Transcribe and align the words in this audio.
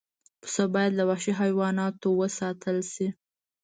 پسه 0.41 0.63
باید 0.73 0.93
له 0.99 1.03
وحشي 1.09 1.33
حیواناتو 1.41 2.07
وساتل 2.21 2.77
شي. 2.93 3.07